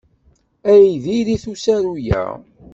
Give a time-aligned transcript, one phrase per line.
[0.71, 2.23] Ay diri-t usaru-a!